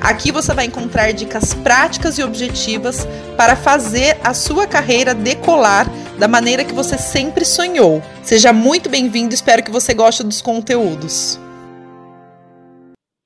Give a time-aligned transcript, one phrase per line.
[0.00, 3.06] Aqui você vai encontrar dicas práticas e objetivas
[3.36, 5.86] para fazer a sua carreira decolar
[6.18, 8.02] da maneira que você sempre sonhou.
[8.22, 11.40] Seja muito bem-vindo, espero que você goste dos conteúdos.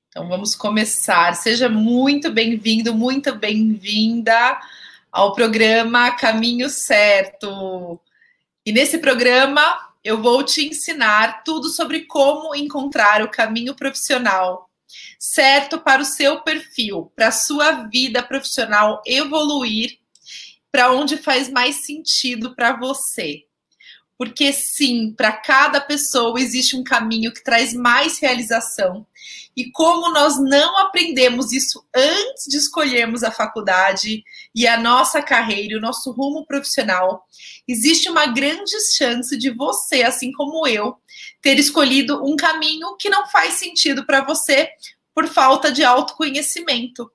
[0.09, 1.33] Então vamos começar.
[1.35, 4.59] Seja muito bem-vindo, muito bem-vinda
[5.11, 7.99] ao programa Caminho Certo.
[8.65, 9.61] E nesse programa
[10.03, 14.70] eu vou te ensinar tudo sobre como encontrar o caminho profissional
[15.19, 19.99] certo para o seu perfil, para a sua vida profissional evoluir
[20.71, 23.45] para onde faz mais sentido para você.
[24.21, 29.03] Porque sim, para cada pessoa existe um caminho que traz mais realização.
[29.57, 35.75] E como nós não aprendemos isso antes de escolhermos a faculdade e a nossa carreira,
[35.75, 37.25] o nosso rumo profissional,
[37.67, 40.95] existe uma grande chance de você, assim como eu,
[41.41, 44.69] ter escolhido um caminho que não faz sentido para você
[45.15, 47.11] por falta de autoconhecimento.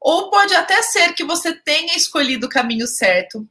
[0.00, 3.44] Ou pode até ser que você tenha escolhido o caminho certo,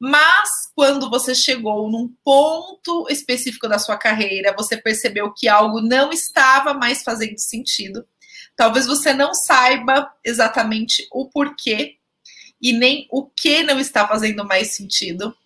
[0.00, 6.10] mas quando você chegou num ponto específico da sua carreira, você percebeu que algo não
[6.10, 8.06] estava mais fazendo sentido.
[8.56, 11.98] Talvez você não saiba exatamente o porquê
[12.62, 15.36] e nem o que não está fazendo mais sentido.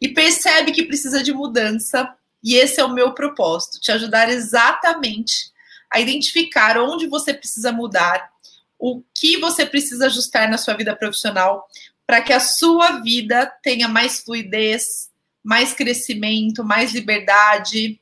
[0.00, 2.10] E percebe que precisa de mudança.
[2.42, 5.52] E esse é o meu propósito: te ajudar exatamente
[5.90, 8.30] a identificar onde você precisa mudar,
[8.78, 11.68] o que você precisa ajustar na sua vida profissional
[12.08, 15.10] para que a sua vida tenha mais fluidez,
[15.44, 18.00] mais crescimento, mais liberdade,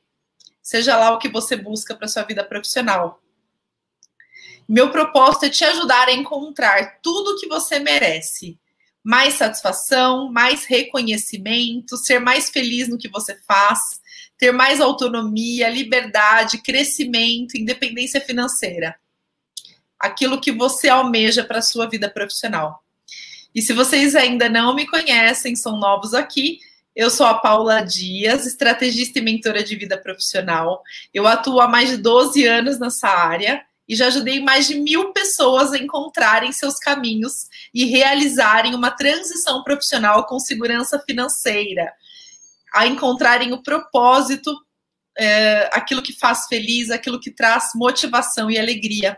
[0.63, 3.21] seja lá o que você busca para sua vida profissional.
[4.65, 8.57] Meu propósito é te ajudar a encontrar tudo o que você merece.
[9.03, 13.77] Mais satisfação, mais reconhecimento, ser mais feliz no que você faz,
[14.37, 18.97] ter mais autonomia, liberdade, crescimento, independência financeira.
[19.99, 22.86] Aquilo que você almeja para a sua vida profissional.
[23.57, 26.59] E se vocês ainda não me conhecem, são novos aqui,
[26.95, 30.83] eu sou a Paula Dias, estrategista e mentora de vida profissional.
[31.11, 35.11] Eu atuo há mais de 12 anos nessa área e já ajudei mais de mil
[35.11, 41.91] pessoas a encontrarem seus caminhos e realizarem uma transição profissional com segurança financeira,
[42.75, 44.55] a encontrarem o propósito,
[45.17, 49.17] é, aquilo que faz feliz, aquilo que traz motivação e alegria.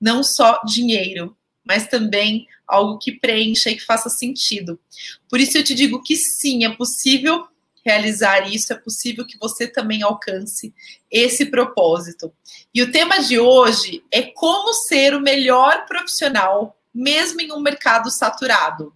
[0.00, 1.36] Não só dinheiro,
[1.68, 4.80] mas também algo que preencha e que faça sentido.
[5.28, 7.46] Por isso eu te digo que sim, é possível
[7.84, 10.74] realizar isso, é possível que você também alcance
[11.10, 12.32] esse propósito.
[12.74, 18.10] E o tema de hoje é como ser o melhor profissional, mesmo em um mercado
[18.10, 18.92] saturado.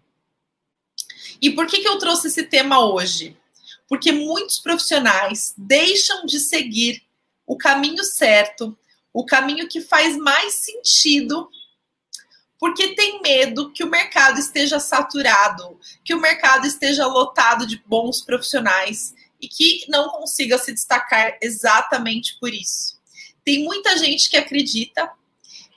[1.40, 3.36] E por que, que eu trouxe esse tema hoje?
[3.92, 7.02] porque muitos profissionais deixam de seguir
[7.46, 8.74] o caminho certo,
[9.12, 11.46] o caminho que faz mais sentido,
[12.62, 18.20] porque tem medo que o mercado esteja saturado, que o mercado esteja lotado de bons
[18.20, 23.00] profissionais e que não consiga se destacar exatamente por isso.
[23.44, 25.10] Tem muita gente que acredita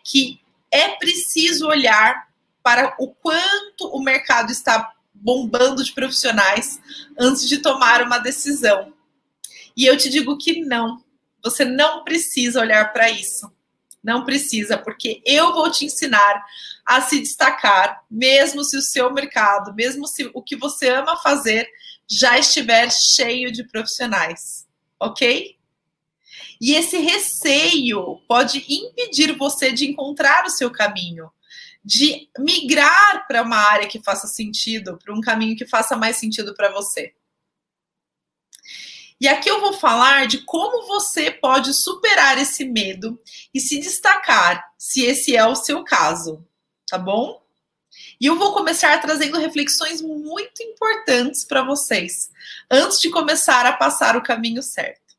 [0.04, 2.28] que é preciso olhar
[2.62, 6.80] para o quanto o mercado está bombando de profissionais
[7.18, 8.94] antes de tomar uma decisão.
[9.76, 11.04] E eu te digo que não.
[11.44, 13.52] Você não precisa olhar para isso.
[14.06, 16.46] Não precisa, porque eu vou te ensinar
[16.86, 21.68] a se destacar, mesmo se o seu mercado, mesmo se o que você ama fazer
[22.08, 24.68] já estiver cheio de profissionais,
[25.00, 25.58] ok?
[26.62, 31.32] E esse receio pode impedir você de encontrar o seu caminho
[31.86, 36.56] de migrar para uma área que faça sentido, para um caminho que faça mais sentido
[36.56, 37.14] para você.
[39.20, 43.20] E aqui eu vou falar de como você pode superar esse medo
[43.54, 46.46] e se destacar, se esse é o seu caso,
[46.88, 47.42] tá bom?
[48.20, 52.30] E eu vou começar trazendo reflexões muito importantes para vocês,
[52.70, 55.16] antes de começar a passar o caminho certo.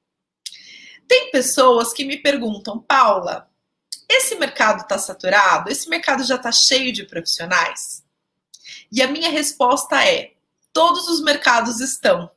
[1.09, 3.49] Tem pessoas que me perguntam, Paula,
[4.09, 5.71] esse mercado está saturado?
[5.71, 8.05] Esse mercado já está cheio de profissionais?
[8.93, 10.35] E a minha resposta é:
[10.73, 12.31] todos os mercados estão.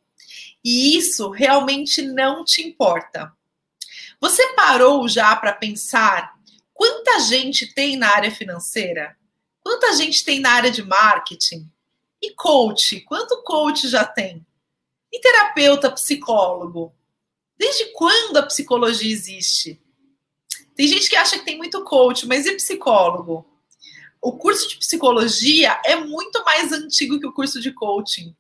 [0.63, 3.31] E isso realmente não te importa.
[4.19, 6.37] Você parou já para pensar
[6.73, 9.17] quanta gente tem na área financeira?
[9.61, 11.69] Quanta gente tem na área de marketing?
[12.21, 13.01] E coach?
[13.01, 14.45] Quanto coach já tem?
[15.11, 16.93] E terapeuta, psicólogo?
[17.57, 19.81] Desde quando a psicologia existe?
[20.75, 23.45] Tem gente que acha que tem muito coach, mas e psicólogo?
[24.21, 28.35] O curso de psicologia é muito mais antigo que o curso de coaching.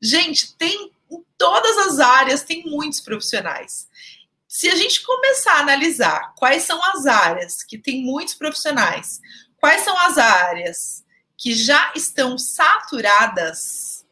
[0.00, 3.88] Gente, tem em todas as áreas, tem muitos profissionais.
[4.48, 9.20] Se a gente começar a analisar quais são as áreas que tem muitos profissionais,
[9.58, 11.04] quais são as áreas
[11.36, 14.04] que já estão saturadas,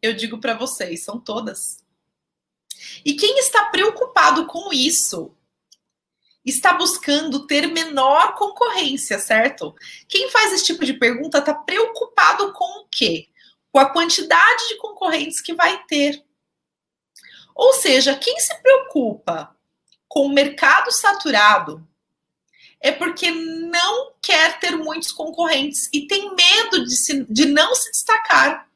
[0.00, 1.84] eu digo para vocês, são todas.
[3.04, 5.36] E quem está preocupado com isso
[6.44, 9.74] está buscando ter menor concorrência, certo?
[10.08, 13.28] Quem faz esse tipo de pergunta está preocupado com o quê?
[13.72, 16.22] Com a quantidade de concorrentes que vai ter.
[17.54, 19.56] Ou seja, quem se preocupa
[20.06, 21.86] com o mercado saturado
[22.80, 27.90] é porque não quer ter muitos concorrentes e tem medo de, se, de não se
[27.90, 28.68] destacar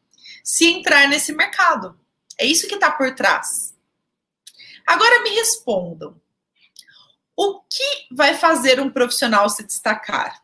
[0.47, 1.99] se entrar nesse mercado.
[2.39, 3.75] É isso que está por trás.
[4.87, 6.21] Agora me respondam.
[7.35, 10.41] O que vai fazer um profissional se destacar?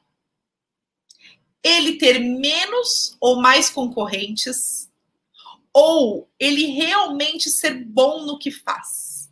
[1.63, 4.91] Ele ter menos ou mais concorrentes?
[5.73, 9.31] Ou ele realmente ser bom no que faz?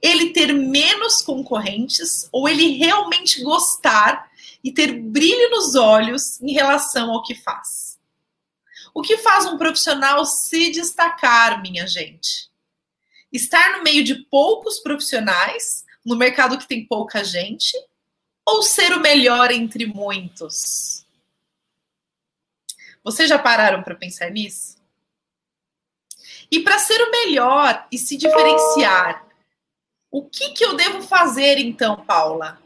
[0.00, 4.30] Ele ter menos concorrentes ou ele realmente gostar
[4.62, 7.98] e ter brilho nos olhos em relação ao que faz?
[8.94, 12.50] O que faz um profissional se destacar, minha gente?
[13.32, 17.72] Estar no meio de poucos profissionais no mercado que tem pouca gente
[18.48, 21.04] ou ser o melhor entre muitos?
[23.04, 24.78] Vocês já pararam para pensar nisso?
[26.50, 29.26] E para ser o melhor e se diferenciar,
[30.10, 32.58] o que, que eu devo fazer então, Paula?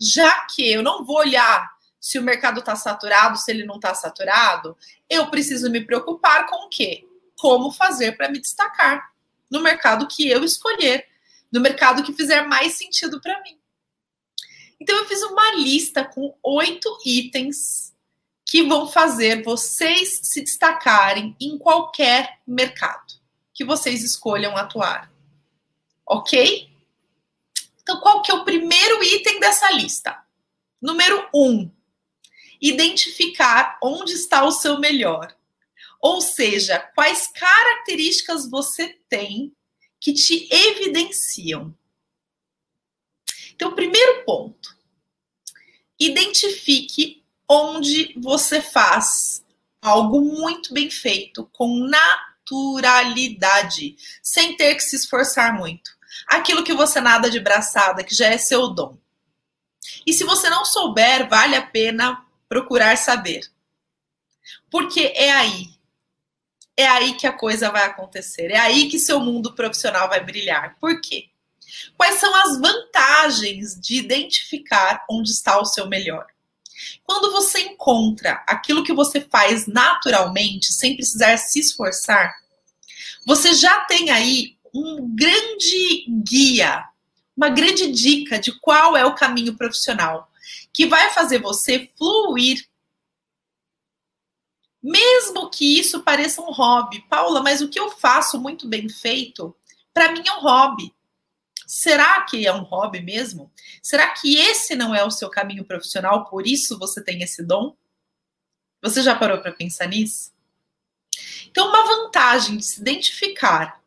[0.00, 3.94] Já que eu não vou olhar se o mercado está saturado, se ele não está
[3.94, 4.78] saturado,
[5.10, 7.06] eu preciso me preocupar com o quê?
[7.36, 9.12] Como fazer para me destacar
[9.50, 11.06] no mercado que eu escolher
[11.52, 13.57] no mercado que fizer mais sentido para mim.
[14.80, 17.94] Então, eu fiz uma lista com oito itens
[18.44, 23.18] que vão fazer vocês se destacarem em qualquer mercado
[23.52, 25.12] que vocês escolham atuar.
[26.06, 26.70] Ok?
[27.82, 30.16] Então, qual que é o primeiro item dessa lista?
[30.80, 31.70] Número um,
[32.60, 35.34] identificar onde está o seu melhor.
[36.00, 39.52] Ou seja, quais características você tem
[40.00, 41.74] que te evidenciam.
[43.58, 44.72] Então, primeiro ponto:
[45.98, 49.44] identifique onde você faz
[49.82, 51.88] algo muito bem feito, com
[52.46, 55.90] naturalidade, sem ter que se esforçar muito.
[56.28, 58.96] Aquilo que você nada de braçada, que já é seu dom.
[60.06, 63.40] E se você não souber, vale a pena procurar saber.
[64.70, 65.76] Porque é aí
[66.78, 68.52] é aí que a coisa vai acontecer.
[68.52, 70.76] É aí que seu mundo profissional vai brilhar.
[70.78, 71.28] Por quê?
[71.96, 76.26] Quais são as vantagens de identificar onde está o seu melhor?
[77.04, 82.32] Quando você encontra aquilo que você faz naturalmente, sem precisar se esforçar,
[83.26, 86.84] você já tem aí um grande guia,
[87.36, 90.30] uma grande dica de qual é o caminho profissional
[90.72, 92.68] que vai fazer você fluir
[94.82, 97.04] mesmo que isso pareça um hobby.
[97.08, 99.54] Paula, mas o que eu faço muito bem feito,
[99.92, 100.94] para mim é um hobby.
[101.68, 103.52] Será que é um hobby mesmo?
[103.82, 107.76] Será que esse não é o seu caminho profissional, por isso você tem esse dom?
[108.82, 110.32] Você já parou para pensar nisso?
[111.50, 113.82] Então, uma vantagem de se identificar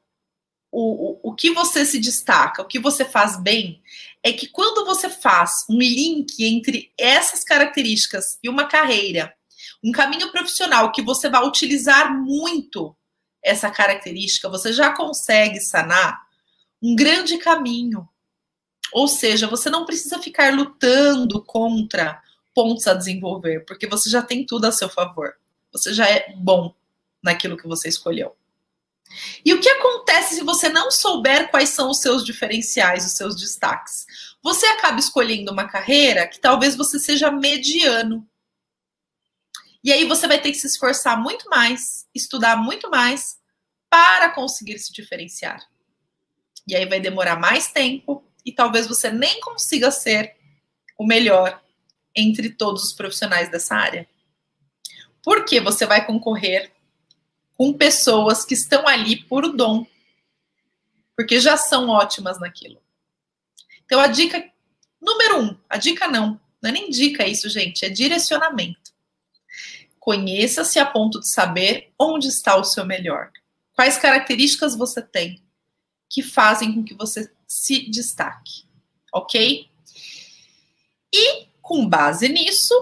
[0.71, 3.81] o, o, o que você se destaca, o que você faz bem,
[4.21, 9.33] é que quando você faz um link entre essas características e uma carreira
[9.83, 12.95] um caminho profissional que você vai utilizar muito
[13.43, 16.21] essa característica, você já consegue sanar
[16.81, 18.07] um grande caminho.
[18.91, 22.21] Ou seja, você não precisa ficar lutando contra
[22.53, 25.35] pontos a desenvolver, porque você já tem tudo a seu favor.
[25.71, 26.73] Você já é bom
[27.23, 28.35] naquilo que você escolheu.
[29.43, 33.35] E o que acontece se você não souber quais são os seus diferenciais, os seus
[33.35, 34.05] destaques?
[34.41, 38.27] Você acaba escolhendo uma carreira que talvez você seja mediano.
[39.83, 43.37] E aí você vai ter que se esforçar muito mais, estudar muito mais
[43.89, 45.70] para conseguir se diferenciar.
[46.67, 50.35] E aí vai demorar mais tempo e talvez você nem consiga ser
[50.97, 51.61] o melhor
[52.15, 54.07] entre todos os profissionais dessa área.
[55.23, 56.71] Porque você vai concorrer
[57.57, 59.85] com pessoas que estão ali por dom,
[61.15, 62.81] porque já são ótimas naquilo.
[63.85, 64.43] Então a dica
[64.99, 68.81] número um, a dica não, não é nem dica isso, gente, é direcionamento
[70.01, 73.29] Conheça-se a ponto de saber onde está o seu melhor.
[73.71, 75.39] Quais características você tem
[76.11, 78.65] que fazem com que você se destaque,
[79.13, 79.69] ok?
[81.13, 82.75] E com base nisso,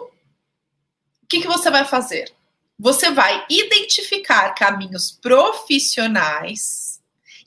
[1.22, 2.34] o que, que você vai fazer?
[2.80, 7.00] Você vai identificar caminhos profissionais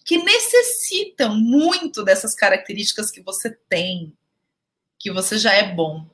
[0.05, 4.17] que necessitam muito dessas características que você tem,
[5.01, 6.09] que você já é bom.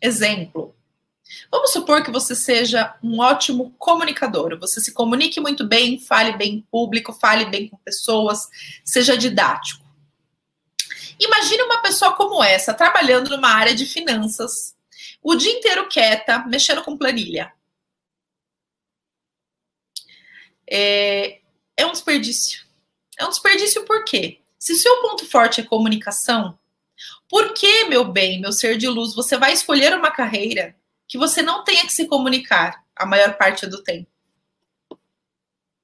[0.00, 0.72] Exemplo,
[1.50, 6.54] Vamos supor que você seja um ótimo comunicador, você se comunique muito bem, fale bem
[6.54, 8.48] em público, fale bem com pessoas,
[8.84, 9.84] seja didático.
[11.18, 14.76] Imagine uma pessoa como essa, trabalhando numa área de finanças,
[15.22, 17.52] o dia inteiro quieta, mexendo com planilha.
[20.70, 21.40] É,
[21.76, 22.64] é um desperdício.
[23.18, 24.40] É um desperdício por quê?
[24.58, 26.58] Se seu ponto forte é comunicação,
[27.28, 30.77] por que, meu bem, meu ser de luz, você vai escolher uma carreira
[31.08, 34.10] que você não tenha que se comunicar a maior parte do tempo.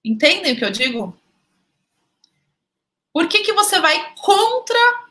[0.04, 1.18] Entendem o que eu digo?
[3.12, 5.06] Por que, que você vai contra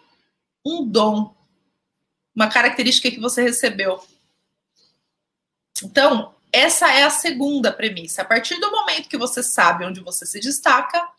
[0.63, 1.36] um dom,
[2.36, 4.05] uma característica que você recebeu?
[5.82, 8.22] Então, essa é a segunda premissa.
[8.22, 11.10] A partir do momento que você sabe onde você se destaca,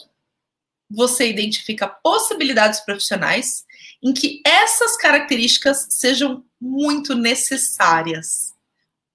[0.88, 3.64] você identifica possibilidades profissionais
[4.00, 8.53] em que essas características sejam muito necessárias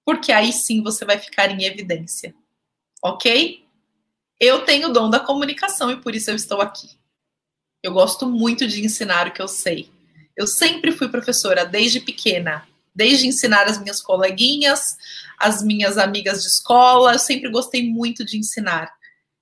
[0.09, 2.33] porque aí sim você vai ficar em evidência.
[2.99, 3.63] Ok?
[4.39, 6.89] Eu tenho o dom da comunicação e por isso eu estou aqui.
[7.83, 9.91] Eu gosto muito de ensinar o que eu sei.
[10.35, 14.97] Eu sempre fui professora desde pequena, desde ensinar as minhas coleguinhas,
[15.37, 18.91] as minhas amigas de escola, eu sempre gostei muito de ensinar.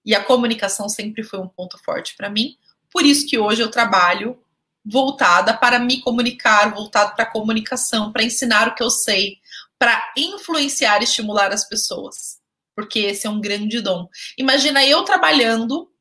[0.04, 2.58] E a comunicação sempre foi um ponto forte para mim.
[2.92, 4.38] Por isso que hoje eu trabalho
[4.84, 9.40] voltada para me comunicar, voltado para a comunicação, para ensinar o que eu sei,
[9.80, 12.38] para influenciar e estimular as pessoas.
[12.76, 14.08] Porque esse é um grande dom.
[14.38, 15.92] Imagina eu trabalhando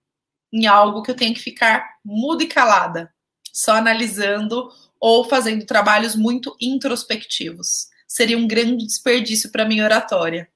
[0.53, 3.13] em algo que eu tenho que ficar muda e calada,
[3.53, 7.89] só analisando ou fazendo trabalhos muito introspectivos.
[8.07, 10.49] Seria um grande desperdício para minha oratória,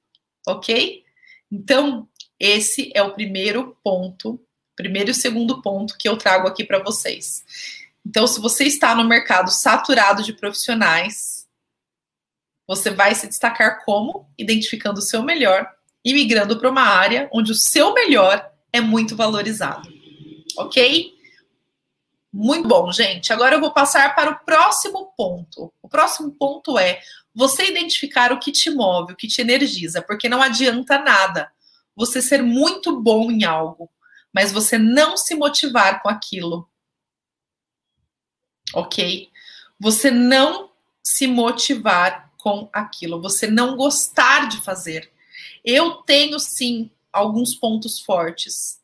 [0.47, 1.03] ok?
[1.51, 2.07] Então,
[2.39, 4.39] esse é o primeiro ponto,
[4.75, 7.43] primeiro e segundo ponto que eu trago aqui para vocês.
[8.05, 11.40] Então, se você está no mercado saturado de profissionais,
[12.71, 15.69] você vai se destacar como identificando o seu melhor
[16.05, 19.93] e migrando para uma área onde o seu melhor é muito valorizado.
[20.57, 21.13] Ok?
[22.31, 23.33] Muito bom, gente.
[23.33, 25.73] Agora eu vou passar para o próximo ponto.
[25.81, 27.01] O próximo ponto é
[27.35, 31.51] você identificar o que te move, o que te energiza, porque não adianta nada
[31.93, 33.89] você ser muito bom em algo,
[34.33, 36.69] mas você não se motivar com aquilo.
[38.73, 39.29] Ok?
[39.77, 40.71] Você não
[41.03, 45.11] se motivar com aquilo, você não gostar de fazer.
[45.63, 48.81] Eu tenho sim alguns pontos fortes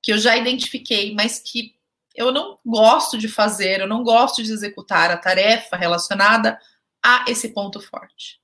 [0.00, 1.74] que eu já identifiquei, mas que
[2.14, 6.60] eu não gosto de fazer, eu não gosto de executar a tarefa relacionada
[7.02, 8.40] a esse ponto forte.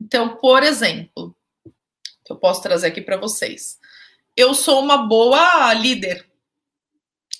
[0.00, 1.36] Então, por exemplo,
[2.24, 3.78] que eu posso trazer aqui para vocês.
[4.36, 6.28] Eu sou uma boa líder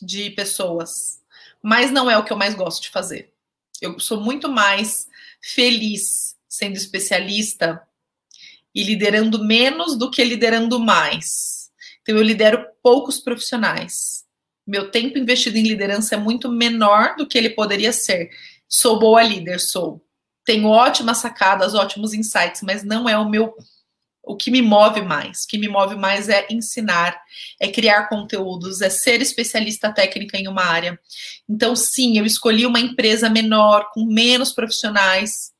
[0.01, 1.21] de pessoas,
[1.61, 3.33] mas não é o que eu mais gosto de fazer.
[3.81, 5.09] Eu sou muito mais
[5.45, 7.83] feliz sendo especialista
[8.75, 11.71] e liderando menos do que liderando mais.
[12.01, 14.25] Então, eu lidero poucos profissionais.
[14.67, 18.31] Meu tempo investido em liderança é muito menor do que ele poderia ser.
[18.67, 20.03] Sou boa líder, sou.
[20.45, 23.55] Tenho ótimas sacadas, ótimos insights, mas não é o meu
[24.27, 25.45] o que me move mais.
[25.45, 27.21] O que me move mais é ensinar,
[27.61, 30.99] é criar conteúdos, é ser especialista técnica em uma área.
[31.49, 35.53] Então, sim, eu escolhi uma empresa menor, com menos profissionais,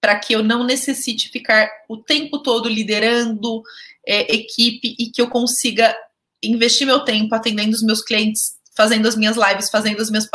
[0.00, 3.62] para que eu não necessite ficar o tempo todo liderando
[4.06, 5.96] é, equipe e que eu consiga
[6.42, 10.28] investir meu tempo atendendo os meus clientes, fazendo as minhas lives, fazendo as minhas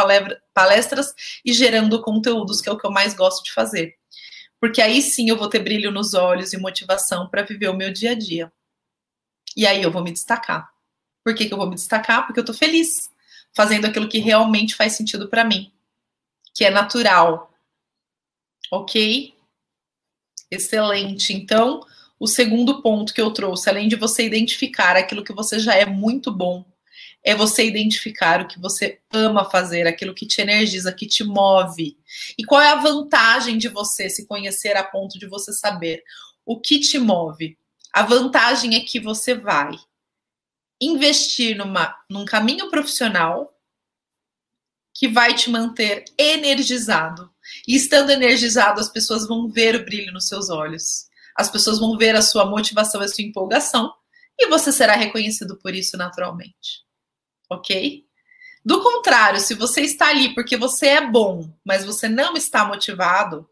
[0.54, 1.14] palestras
[1.46, 3.96] e gerando conteúdos, que é o que eu mais gosto de fazer
[4.62, 7.92] porque aí sim eu vou ter brilho nos olhos e motivação para viver o meu
[7.92, 8.54] dia a dia.
[9.58, 10.72] E aí eu vou me destacar.
[11.24, 12.28] Por que, que eu vou me destacar?
[12.28, 13.12] Porque eu tô feliz
[13.54, 15.74] fazendo aquilo que realmente faz sentido para mim,
[16.54, 17.52] que é natural.
[18.72, 19.34] Ok?
[20.52, 21.34] Excelente.
[21.34, 21.82] Então,
[22.20, 25.88] o segundo ponto que eu trouxe, além de você identificar aquilo que você já é
[25.88, 26.64] muito bom
[27.24, 31.98] é você identificar o que você ama fazer, aquilo que te energiza, que te move.
[32.38, 36.04] E qual é a vantagem de você se conhecer a ponto de você saber
[36.46, 37.58] o que te move?
[37.94, 39.72] A vantagem é que você vai
[40.80, 43.54] investir numa, num caminho profissional
[44.94, 47.30] que vai te manter energizado.
[47.68, 51.08] E estando energizado, as pessoas vão ver o brilho nos seus olhos.
[51.36, 53.92] as pessoas vão ver a sua motivação a sua empolgação
[54.38, 56.84] e você será reconhecido por isso naturalmente.
[57.52, 58.08] Ok?
[58.64, 63.50] Do contrário, se você está ali porque você é bom, mas você não está motivado,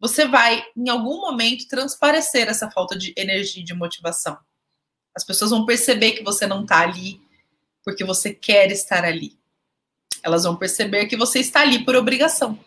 [0.00, 4.36] você vai, em algum momento, transparecer essa falta de energia e de motivação.
[5.14, 7.20] As pessoas vão perceber que você não está ali
[7.84, 9.38] porque você quer estar ali.
[10.24, 12.58] Elas vão perceber que você está ali por obrigação.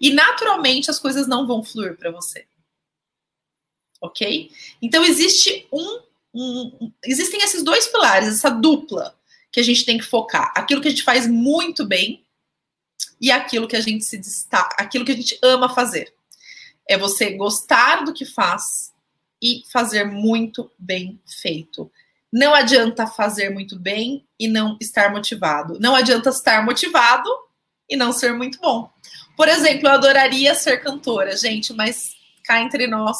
[0.00, 2.48] E naturalmente as coisas não vão fluir para você.
[4.00, 4.50] Ok?
[4.82, 6.00] Então existe um,
[6.34, 9.16] um, existem esses dois pilares, essa dupla
[9.54, 10.52] que a gente tem que focar.
[10.56, 12.26] Aquilo que a gente faz muito bem
[13.20, 16.12] e aquilo que a gente se destaca, aquilo que a gente ama fazer.
[16.88, 18.92] É você gostar do que faz
[19.40, 21.88] e fazer muito bem feito.
[22.32, 25.78] Não adianta fazer muito bem e não estar motivado.
[25.78, 27.30] Não adianta estar motivado
[27.88, 28.90] e não ser muito bom.
[29.36, 33.16] Por exemplo, eu adoraria ser cantora, gente, mas cá entre nós,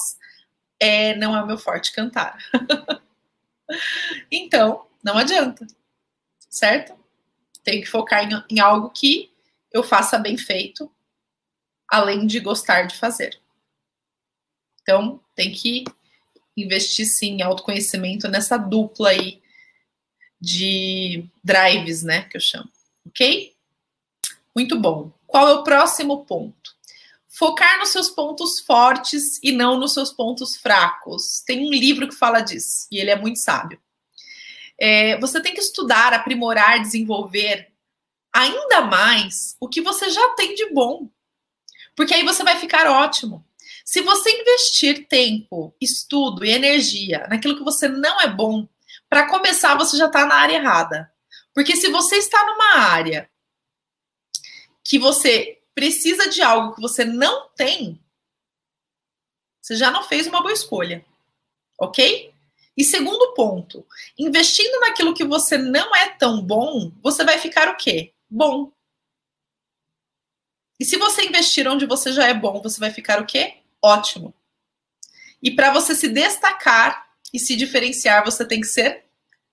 [0.80, 2.36] é, não é o meu forte cantar.
[4.32, 5.64] então, não adianta,
[6.54, 6.94] certo?
[7.62, 9.32] Tenho que focar em, em algo que
[9.72, 10.90] eu faça bem feito,
[11.88, 13.38] além de gostar de fazer.
[14.82, 15.84] Então, tem que
[16.56, 19.42] investir sim em autoconhecimento nessa dupla aí
[20.40, 22.70] de drives, né, que eu chamo.
[23.06, 23.54] OK?
[24.54, 25.10] Muito bom.
[25.26, 26.74] Qual é o próximo ponto?
[27.28, 31.42] Focar nos seus pontos fortes e não nos seus pontos fracos.
[31.44, 33.80] Tem um livro que fala disso e ele é muito sábio.
[34.78, 37.72] É, você tem que estudar, aprimorar, desenvolver
[38.32, 41.08] ainda mais o que você já tem de bom.
[41.94, 43.46] Porque aí você vai ficar ótimo.
[43.84, 48.66] Se você investir tempo, estudo e energia naquilo que você não é bom,
[49.08, 51.12] para começar, você já está na área errada.
[51.54, 53.30] Porque se você está numa área
[54.82, 58.00] que você precisa de algo que você não tem,
[59.62, 61.04] você já não fez uma boa escolha.
[61.78, 62.33] Ok?
[62.76, 63.86] E segundo ponto,
[64.18, 68.12] investindo naquilo que você não é tão bom, você vai ficar o quê?
[68.28, 68.72] Bom.
[70.78, 73.58] E se você investir onde você já é bom, você vai ficar o quê?
[73.84, 74.34] ótimo.
[75.42, 79.04] E para você se destacar e se diferenciar, você tem que ser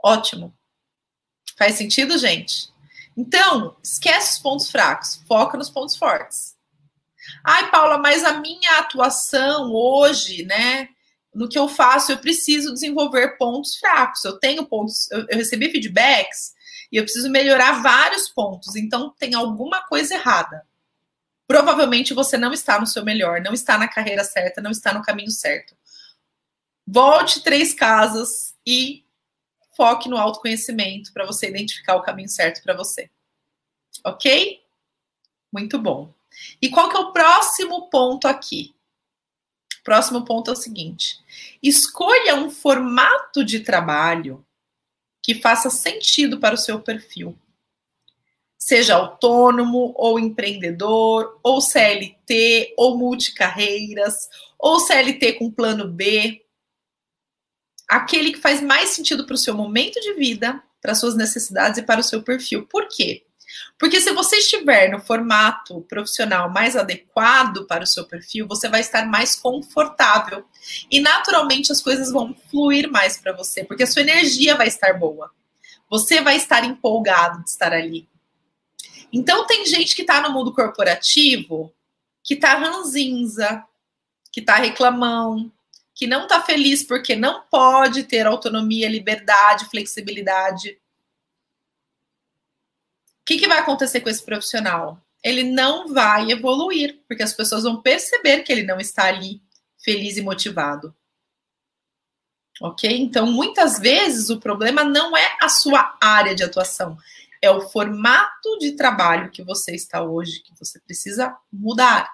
[0.01, 0.55] ótimo.
[1.57, 2.71] Faz sentido, gente?
[3.17, 6.55] Então, esquece os pontos fracos, foca nos pontos fortes.
[7.43, 10.87] Ai, Paula, mas a minha atuação hoje, né?
[11.33, 14.23] No que eu faço, eu preciso desenvolver pontos fracos.
[14.25, 16.53] Eu tenho pontos, eu, eu recebi feedbacks
[16.91, 18.75] e eu preciso melhorar vários pontos.
[18.75, 20.65] Então, tem alguma coisa errada
[21.51, 25.01] provavelmente você não está no seu melhor, não está na carreira certa, não está no
[25.01, 25.75] caminho certo.
[26.87, 29.03] Volte três casas e
[29.75, 33.11] foque no autoconhecimento para você identificar o caminho certo para você.
[34.01, 34.61] Ok?
[35.51, 36.13] Muito bom.
[36.61, 38.73] E qual que é o próximo ponto aqui?
[39.83, 41.19] Próximo ponto é o seguinte:
[41.61, 44.45] escolha um formato de trabalho
[45.23, 47.37] que faça sentido para o seu perfil
[48.61, 56.45] seja autônomo ou empreendedor, ou CLT, ou multicarreiras, ou CLT com plano B.
[57.89, 61.83] Aquele que faz mais sentido para o seu momento de vida, para suas necessidades e
[61.83, 62.67] para o seu perfil.
[62.67, 63.25] Por quê?
[63.77, 68.81] Porque se você estiver no formato profissional mais adequado para o seu perfil, você vai
[68.81, 70.45] estar mais confortável.
[70.89, 74.97] E naturalmente as coisas vão fluir mais para você, porque a sua energia vai estar
[74.97, 75.31] boa.
[75.89, 78.07] Você vai estar empolgado de estar ali.
[79.11, 81.73] Então tem gente que está no mundo corporativo
[82.23, 83.63] que está ranzinza,
[84.31, 85.51] que está reclamão,
[85.93, 90.79] que não está feliz porque não pode ter autonomia, liberdade, flexibilidade.
[93.21, 94.99] O que, que vai acontecer com esse profissional?
[95.23, 99.41] Ele não vai evoluir, porque as pessoas vão perceber que ele não está ali
[99.83, 100.95] feliz e motivado.
[102.61, 102.89] Ok?
[102.89, 106.97] Então, muitas vezes o problema não é a sua área de atuação,
[107.41, 112.11] é o formato de trabalho que você está hoje, que você precisa mudar.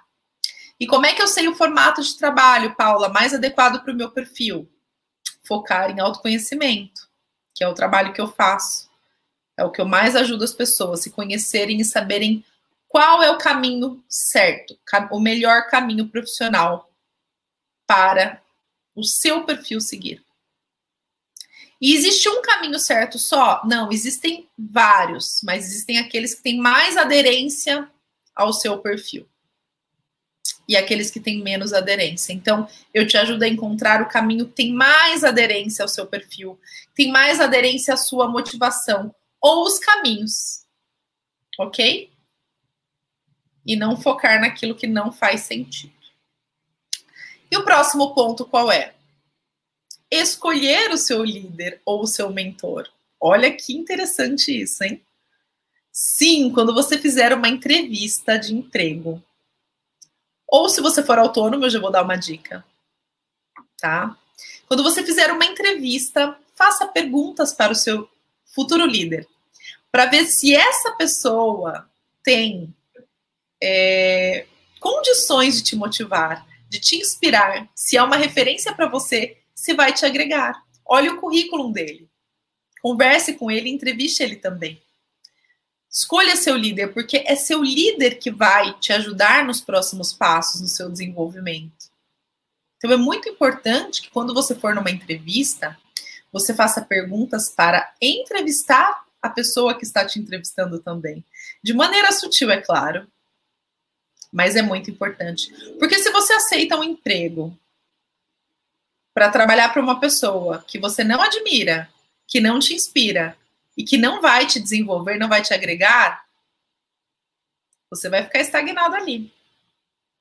[0.80, 3.96] E como é que eu sei o formato de trabalho, Paula, mais adequado para o
[3.96, 4.72] meu perfil?
[5.46, 7.10] Focar em autoconhecimento,
[7.54, 8.87] que é o trabalho que eu faço.
[9.58, 12.46] É o que eu mais ajudo as pessoas se conhecerem e saberem
[12.88, 14.78] qual é o caminho certo,
[15.12, 16.90] o melhor caminho profissional
[17.86, 18.42] para
[18.96, 20.24] o seu perfil seguir.
[21.80, 23.62] E existe um caminho certo só?
[23.66, 27.90] Não, existem vários, mas existem aqueles que têm mais aderência
[28.36, 29.28] ao seu perfil.
[30.68, 32.34] E aqueles que têm menos aderência.
[32.34, 36.60] Então, eu te ajudo a encontrar o caminho que tem mais aderência ao seu perfil,
[36.96, 40.66] tem mais aderência à sua motivação, ou os caminhos.
[41.60, 42.12] Ok?
[43.66, 45.94] E não focar naquilo que não faz sentido.
[47.52, 48.94] E o próximo ponto qual é?
[50.10, 52.90] Escolher o seu líder ou o seu mentor.
[53.20, 55.04] Olha que interessante isso, hein?
[55.92, 59.22] Sim, quando você fizer uma entrevista de emprego.
[60.48, 62.64] Ou se você for autônomo, eu já vou dar uma dica.
[63.80, 64.18] Tá?
[64.68, 68.10] Quando você fizer uma entrevista, faça perguntas para o seu
[68.58, 69.28] futuro líder,
[69.92, 71.88] para ver se essa pessoa
[72.24, 72.74] tem
[73.62, 74.48] é,
[74.80, 79.94] condições de te motivar, de te inspirar, se é uma referência para você, se vai
[79.94, 80.60] te agregar.
[80.84, 82.10] Olhe o currículo dele.
[82.82, 84.82] Converse com ele, entreviste ele também.
[85.88, 90.68] Escolha seu líder, porque é seu líder que vai te ajudar nos próximos passos no
[90.68, 91.92] seu desenvolvimento.
[92.78, 95.78] Então é muito importante que quando você for numa entrevista,
[96.32, 101.24] você faça perguntas para entrevistar a pessoa que está te entrevistando também.
[101.64, 103.08] De maneira sutil, é claro,
[104.32, 105.52] mas é muito importante.
[105.80, 107.58] Porque se você aceita um emprego
[109.14, 111.90] para trabalhar para uma pessoa que você não admira,
[112.28, 113.38] que não te inspira
[113.76, 116.26] e que não vai te desenvolver, não vai te agregar,
[117.90, 119.32] você vai ficar estagnado ali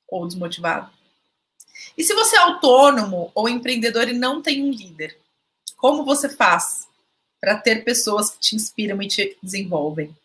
[0.08, 0.90] ou desmotivado.
[1.98, 5.18] E se você é autônomo ou empreendedor e não tem um líder,
[5.76, 6.88] como você faz
[7.40, 10.16] para ter pessoas que te inspiram e te desenvolvem?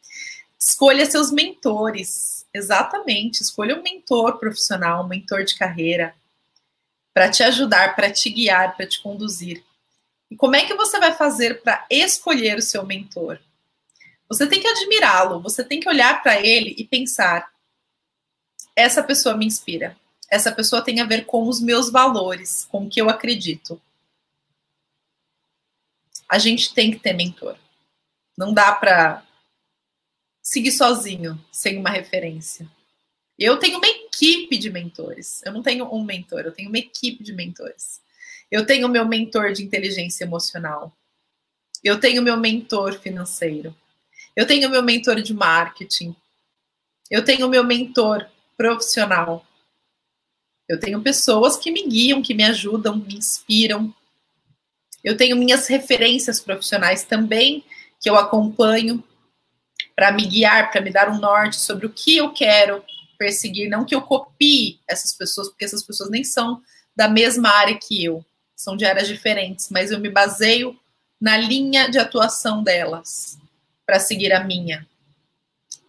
[0.60, 2.46] Escolha seus mentores.
[2.54, 3.42] Exatamente.
[3.42, 6.16] Escolha um mentor profissional, um mentor de carreira,
[7.14, 9.64] para te ajudar, para te guiar, para te conduzir.
[10.30, 13.40] E como é que você vai fazer para escolher o seu mentor?
[14.30, 17.52] Você tem que admirá-lo, você tem que olhar para ele e pensar:
[18.74, 19.98] essa pessoa me inspira,
[20.30, 23.82] essa pessoa tem a ver com os meus valores, com o que eu acredito.
[26.32, 27.58] A gente tem que ter mentor.
[28.38, 29.22] Não dá para
[30.42, 32.66] seguir sozinho, sem uma referência.
[33.38, 35.42] Eu tenho uma equipe de mentores.
[35.44, 38.00] Eu não tenho um mentor, eu tenho uma equipe de mentores.
[38.50, 40.98] Eu tenho meu mentor de inteligência emocional.
[41.84, 43.76] Eu tenho meu mentor financeiro.
[44.34, 46.16] Eu tenho meu mentor de marketing.
[47.10, 49.46] Eu tenho meu mentor profissional.
[50.70, 53.94] Eu tenho pessoas que me guiam, que me ajudam, me inspiram.
[55.04, 57.64] Eu tenho minhas referências profissionais também,
[58.00, 59.04] que eu acompanho
[59.96, 62.84] para me guiar, para me dar um norte sobre o que eu quero
[63.18, 63.70] perseguir.
[63.70, 66.62] Não que eu copie essas pessoas, porque essas pessoas nem são
[66.96, 70.78] da mesma área que eu, são de áreas diferentes, mas eu me baseio
[71.20, 73.38] na linha de atuação delas
[73.86, 74.88] para seguir a minha.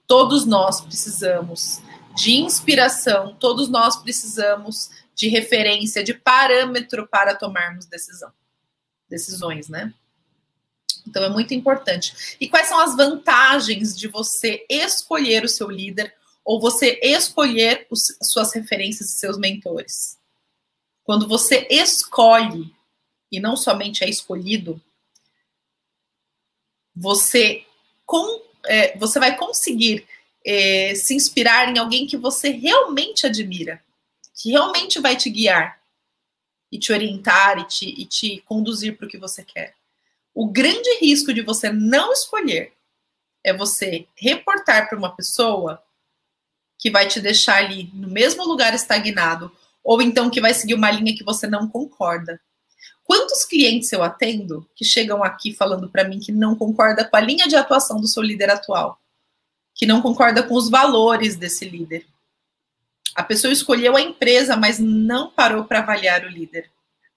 [0.07, 1.81] Todos nós precisamos
[2.15, 8.31] de inspiração, todos nós precisamos de referência, de parâmetro para tomarmos decisão,
[9.13, 9.93] decisões, né?
[11.07, 12.37] Então é muito importante.
[12.41, 18.17] E quais são as vantagens de você escolher o seu líder ou você escolher os,
[18.23, 20.19] suas referências e seus mentores?
[21.05, 22.73] Quando você escolhe
[23.31, 24.81] e não somente é escolhido,
[26.95, 27.65] você
[28.07, 30.07] com, é, você vai conseguir
[30.45, 33.83] é, se inspirar em alguém que você realmente admira,
[34.35, 35.82] que realmente vai te guiar
[36.73, 39.75] e te orientar e te, e te conduzir para o que você quer.
[40.35, 42.73] O grande risco de você não escolher
[43.45, 45.83] é você reportar para uma pessoa
[46.79, 49.53] que vai te deixar ali no mesmo lugar estagnado,
[49.85, 52.41] ou então que vai seguir uma linha que você não concorda.
[53.05, 57.21] Quantos clientes eu atendo que chegam aqui falando para mim que não concorda com a
[57.21, 58.99] linha de atuação do seu líder atual?
[59.75, 62.07] que não concorda com os valores desse líder.
[63.15, 66.71] A pessoa escolheu a empresa, mas não parou para avaliar o líder,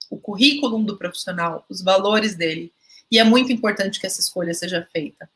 [0.09, 2.71] o currículo do profissional, os valores dele.
[3.09, 5.29] E é muito importante que essa escolha seja feita.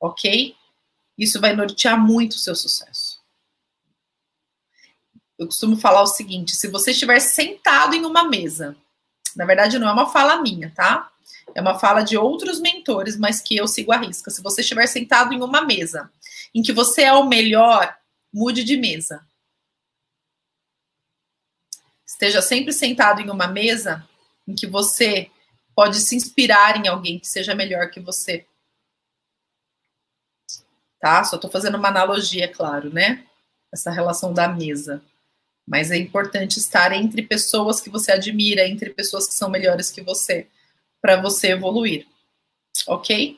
[0.00, 0.54] Ok?
[1.16, 3.22] Isso vai nortear muito o seu sucesso.
[5.38, 8.76] Eu costumo falar o seguinte: se você estiver sentado em uma mesa,
[9.36, 11.10] na verdade não é uma fala minha, tá?
[11.54, 14.30] É uma fala de outros mentores, mas que eu sigo a risca.
[14.30, 16.10] Se você estiver sentado em uma mesa
[16.54, 17.96] em que você é o melhor,
[18.32, 19.24] mude de mesa.
[22.14, 24.08] Esteja sempre sentado em uma mesa
[24.46, 25.28] em que você
[25.74, 28.46] pode se inspirar em alguém que seja melhor que você.
[31.00, 31.24] Tá?
[31.24, 33.26] Só estou fazendo uma analogia, claro, né?
[33.72, 35.02] Essa relação da mesa.
[35.66, 40.00] Mas é importante estar entre pessoas que você admira, entre pessoas que são melhores que
[40.00, 40.46] você,
[41.02, 42.06] para você evoluir.
[42.86, 43.36] Ok?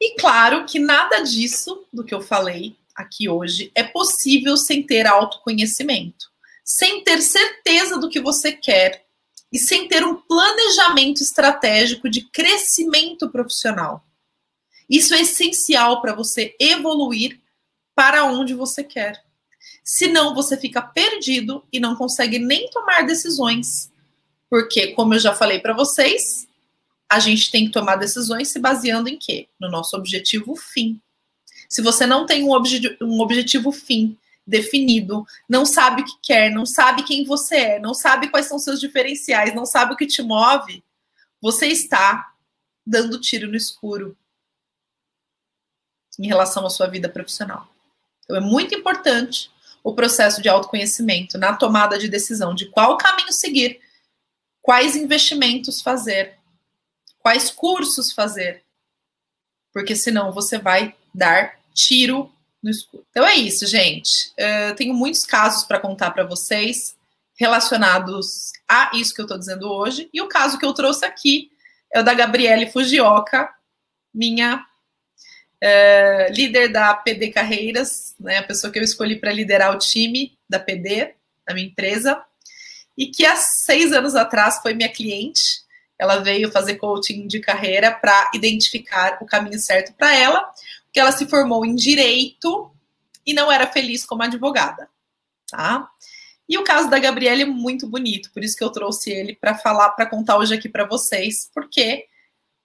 [0.00, 5.08] E claro que nada disso, do que eu falei aqui hoje, é possível sem ter
[5.08, 6.31] autoconhecimento,
[6.64, 9.04] sem ter certeza do que você quer
[9.52, 14.04] e sem ter um planejamento estratégico de crescimento profissional.
[14.88, 17.40] Isso é essencial para você evoluir
[17.94, 19.22] para onde você quer.
[19.84, 23.90] Senão você fica perdido e não consegue nem tomar decisões.
[24.48, 26.46] Porque, como eu já falei para vocês,
[27.08, 29.48] a gente tem que tomar decisões se baseando em quê?
[29.60, 31.00] No nosso objetivo fim.
[31.68, 36.50] Se você não tem um, obje um objetivo fim definido, não sabe o que quer,
[36.50, 40.06] não sabe quem você é, não sabe quais são seus diferenciais, não sabe o que
[40.06, 40.82] te move,
[41.40, 42.32] você está
[42.84, 44.16] dando tiro no escuro
[46.18, 47.68] em relação à sua vida profissional.
[48.24, 49.50] Então é muito importante
[49.82, 53.80] o processo de autoconhecimento na tomada de decisão de qual caminho seguir,
[54.60, 56.38] quais investimentos fazer,
[57.18, 58.62] quais cursos fazer,
[59.72, 62.31] porque senão você vai dar tiro
[62.62, 63.04] no escuro.
[63.10, 64.32] Então é isso, gente.
[64.36, 66.96] Eu uh, tenho muitos casos para contar para vocês
[67.34, 70.08] relacionados a isso que eu estou dizendo hoje.
[70.12, 71.50] E o caso que eu trouxe aqui
[71.92, 73.50] é o da Gabriele Fujioka,
[74.14, 74.64] minha
[75.62, 80.36] uh, líder da PD Carreiras, né, a pessoa que eu escolhi para liderar o time
[80.48, 81.14] da PD,
[81.46, 82.22] da minha empresa,
[82.96, 85.62] e que há seis anos atrás foi minha cliente.
[85.98, 90.50] Ela veio fazer coaching de carreira para identificar o caminho certo para ela,
[90.92, 92.70] que ela se formou em direito
[93.24, 94.88] e não era feliz como advogada,
[95.50, 95.88] tá?
[96.48, 99.56] E o caso da Gabriela é muito bonito, por isso que eu trouxe ele para
[99.56, 102.06] falar, para contar hoje aqui para vocês, porque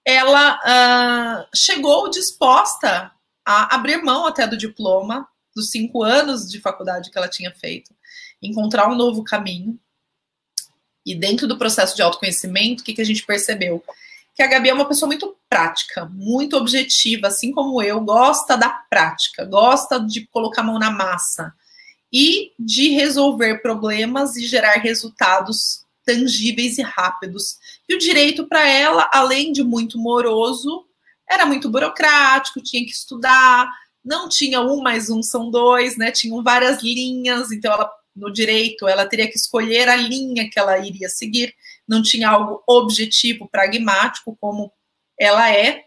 [0.03, 3.11] ela uh, chegou disposta
[3.45, 7.95] a abrir mão até do diploma, dos cinco anos de faculdade que ela tinha feito,
[8.41, 9.79] encontrar um novo caminho.
[11.05, 13.81] E dentro do processo de autoconhecimento, o que, que a gente percebeu?
[14.37, 18.69] Que a Gabi é uma pessoa muito prática, muito objetiva, assim como eu, gosta da
[18.69, 21.51] prática, gosta de colocar a mão na massa
[22.13, 27.57] e de resolver problemas e gerar resultados tangíveis e rápidos.
[27.89, 30.85] E o direito para ela, além de muito moroso,
[31.27, 33.67] era muito burocrático, tinha que estudar,
[34.05, 36.11] não tinha um mais um são dois, né?
[36.11, 40.77] Tinham várias linhas, então ela no direito ela teria que escolher a linha que ela
[40.77, 41.55] iria seguir
[41.87, 44.71] não tinha algo objetivo, pragmático, como
[45.17, 45.85] ela é,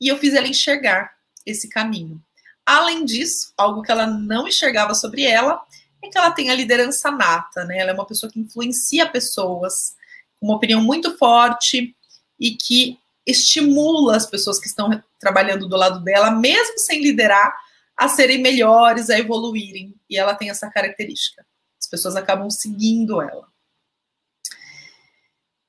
[0.00, 1.12] e eu fiz ela enxergar
[1.44, 2.20] esse caminho.
[2.64, 5.62] Além disso, algo que ela não enxergava sobre ela
[6.02, 7.78] é que ela tem a liderança nata, né?
[7.78, 9.94] Ela é uma pessoa que influencia pessoas,
[10.38, 11.94] com uma opinião muito forte
[12.38, 17.54] e que estimula as pessoas que estão trabalhando do lado dela, mesmo sem liderar,
[17.96, 19.94] a serem melhores, a evoluírem.
[20.10, 21.46] E ela tem essa característica.
[21.80, 23.48] As pessoas acabam seguindo ela.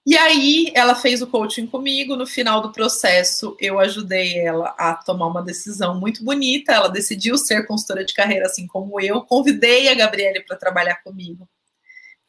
[0.08, 2.16] E aí ela fez o coaching comigo.
[2.16, 6.72] No final do processo, eu ajudei ela a tomar uma decisão muito bonita.
[6.72, 9.22] Ela decidiu ser consultora de carreira, assim como eu.
[9.24, 11.46] Convidei a Gabriele para trabalhar comigo.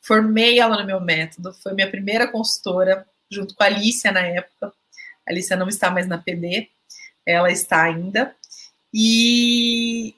[0.00, 1.54] Formei ela no meu método.
[1.62, 4.72] Foi minha primeira consultora, junto com a Alicia na época.
[5.24, 6.68] A Alicia não está mais na PD,
[7.24, 8.34] ela está ainda.
[8.92, 10.16] E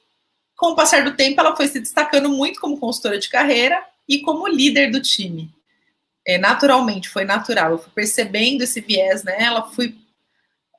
[0.56, 4.20] com o passar do tempo, ela foi se destacando muito como consultora de carreira e
[4.22, 5.52] como líder do time
[6.30, 7.72] é, naturalmente, foi natural.
[7.72, 9.88] Eu fui percebendo esse viés nela, fui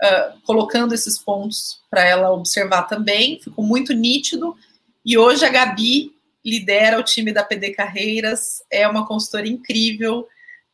[0.01, 4.55] uh, colocando esses pontos para ela observar também, ficou muito nítido.
[5.03, 10.25] E hoje a Gabi lidera o time da PD Carreiras, é uma consultora incrível.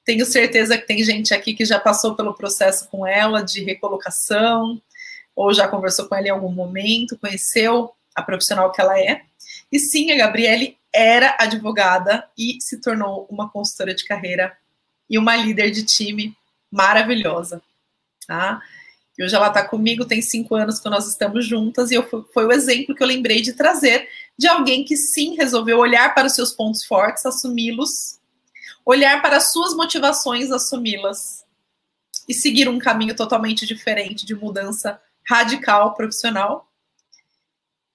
[0.06, 4.80] Tenho certeza que tem gente aqui que já passou pelo processo com ela de recolocação,
[5.36, 9.24] ou já conversou com ela em algum momento, conheceu a profissional que ela é.
[9.72, 14.56] E sim, a Gabriele era advogada e se tornou uma consultora de carreira
[15.10, 16.36] e uma líder de time
[16.72, 17.62] maravilhosa,
[18.26, 18.62] tá?
[19.18, 22.46] E hoje ela está comigo, tem cinco anos que nós estamos juntas, e eu, foi
[22.46, 26.36] o exemplo que eu lembrei de trazer de alguém que sim resolveu olhar para os
[26.36, 28.20] seus pontos fortes, assumi-los,
[28.86, 31.44] olhar para as suas motivações, assumi-las,
[32.30, 36.70] e seguir um caminho totalmente diferente de mudança radical profissional,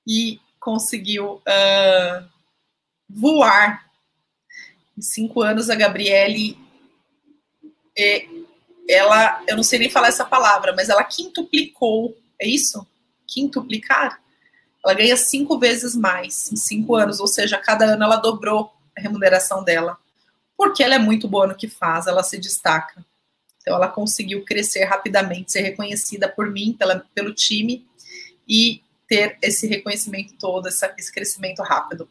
[0.06, 2.28] e conseguiu uh,
[3.08, 3.86] voar.
[4.98, 6.58] Em cinco anos, a Gabriele
[7.96, 8.26] é,
[8.88, 12.86] ela, eu não sei nem falar essa palavra, mas ela quintuplicou, é isso?
[13.26, 14.20] Quintuplicar?
[14.84, 19.00] Ela ganha cinco vezes mais em cinco anos, ou seja, cada ano ela dobrou a
[19.00, 19.96] remuneração dela,
[20.56, 23.04] porque ela é muito boa no que faz, ela se destaca.
[23.60, 27.86] Então, ela conseguiu crescer rapidamente, ser reconhecida por mim, pela, pelo time,
[28.48, 32.08] e ter esse reconhecimento todo, esse crescimento rápido.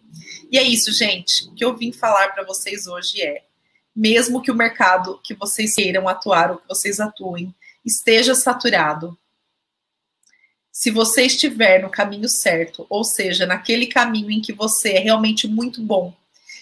[0.50, 1.48] E é isso, gente.
[1.50, 3.44] O que eu vim falar para vocês hoje é
[3.96, 7.54] mesmo que o mercado que vocês queiram atuar ou que vocês atuem
[7.86, 9.18] esteja saturado.
[10.72, 15.48] Se você estiver no caminho certo, ou seja, naquele caminho em que você é realmente
[15.48, 16.14] muito bom,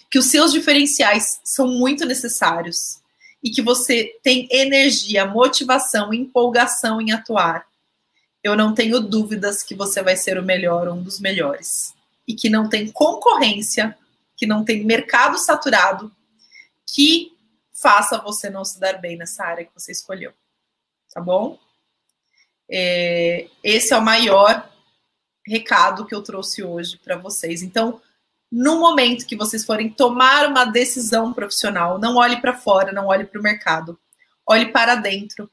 [0.10, 3.00] que os seus diferenciais são muito necessários
[3.44, 7.66] e que você tem energia, motivação, empolgação em atuar,
[8.44, 11.94] eu não tenho dúvidas que você vai ser o melhor, um dos melhores.
[12.28, 13.98] e que não tem concorrência,
[14.38, 16.12] que não tem mercado saturado,
[16.94, 17.38] que
[17.74, 20.34] faça você não se dar bem nessa área que você escolheu.
[21.14, 21.58] Tá bom?
[22.70, 24.70] É, esse é o maior
[25.46, 27.64] recado que eu trouxe hoje para vocês.
[27.64, 28.02] Então,
[28.52, 33.26] no momento que vocês forem tomar uma decisão profissional, não olhe para fora, não olhe
[33.26, 34.00] para o mercado.
[34.46, 35.50] Olhe para dentro.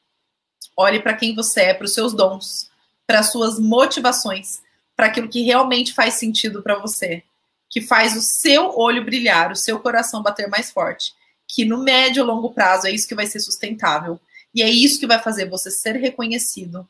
[0.76, 2.70] Olhe para quem você é, para os seus dons,
[3.06, 4.60] para as suas motivações,
[4.94, 7.22] para aquilo que realmente faz sentido para você,
[7.70, 11.14] que faz o seu olho brilhar, o seu coração bater mais forte,
[11.48, 14.20] que no médio e longo prazo é isso que vai ser sustentável.
[14.54, 16.88] E é isso que vai fazer você ser reconhecido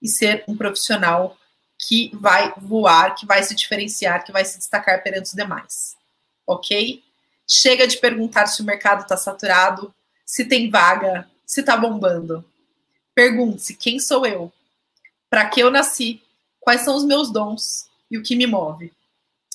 [0.00, 1.36] e ser um profissional
[1.78, 5.96] que vai voar, que vai se diferenciar, que vai se destacar perante os demais.
[6.46, 7.02] Ok?
[7.46, 12.44] Chega de perguntar se o mercado está saturado, se tem vaga, se está bombando.
[13.14, 14.52] Pergunte-se: quem sou eu?
[15.28, 16.22] Para que eu nasci?
[16.60, 18.92] Quais são os meus dons e o que me move?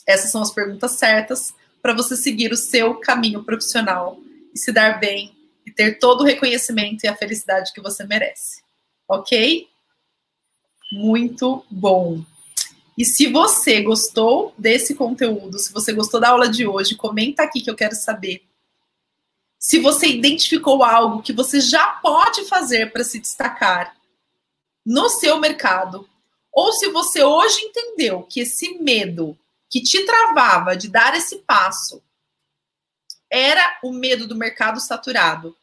[0.05, 4.19] Essas são as perguntas certas para você seguir o seu caminho profissional
[4.57, 5.33] e se dar bem
[5.65, 8.61] e ter todo o reconhecimento e a felicidade que você merece.
[9.07, 9.69] Ok?
[10.91, 12.23] muito bom.
[12.97, 17.61] E se você gostou desse conteúdo, se você gostou da aula de hoje, comenta aqui
[17.61, 18.43] que eu quero saber.
[19.59, 23.95] Se você identificou algo que você já pode fazer para se destacar
[24.85, 26.07] no seu mercado,
[26.51, 29.37] ou se você hoje entendeu que esse medo
[29.69, 32.01] que te travava de dar esse passo
[33.29, 35.55] era o medo do mercado saturado,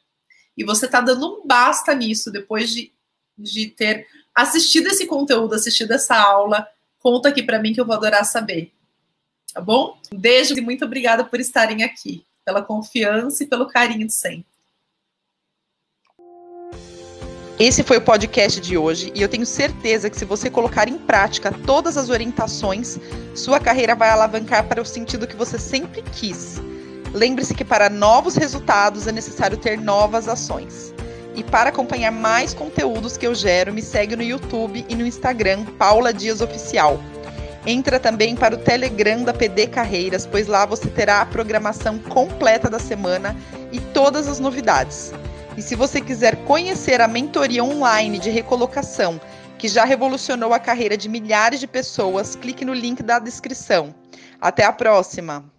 [0.56, 2.92] e você está dando um basta nisso depois de,
[3.36, 6.66] de ter assistido esse conteúdo, assistido essa aula,
[6.98, 8.72] conta aqui para mim que eu vou adorar saber.
[9.52, 9.98] Tá bom?
[10.12, 14.46] Um beijo e muito obrigada por estarem aqui, pela confiança e pelo carinho de sempre.
[17.58, 20.98] Esse foi o podcast de hoje e eu tenho certeza que se você colocar em
[20.98, 22.98] prática todas as orientações,
[23.32, 26.60] sua carreira vai alavancar para o sentido que você sempre quis.
[27.14, 30.92] Lembre-se que para novos resultados é necessário ter novas ações.
[31.36, 35.64] E para acompanhar mais conteúdos que eu gero, me segue no YouTube e no Instagram,
[35.78, 37.00] Paula Dias Oficial.
[37.64, 42.68] Entra também para o Telegram da PD Carreiras, pois lá você terá a programação completa
[42.68, 43.34] da semana
[43.70, 45.12] e todas as novidades.
[45.56, 49.20] E se você quiser conhecer a mentoria online de recolocação,
[49.56, 53.94] que já revolucionou a carreira de milhares de pessoas, clique no link da descrição.
[54.40, 55.53] Até a próxima!